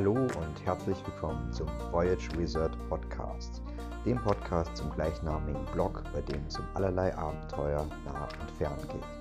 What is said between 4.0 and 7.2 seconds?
dem Podcast zum gleichnamigen Blog, bei dem es um allerlei